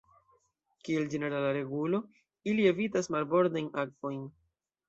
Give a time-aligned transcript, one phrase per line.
[0.87, 2.01] Kiel ĝenerala regulo,
[2.53, 4.29] ili evitas marbordajn akvojn.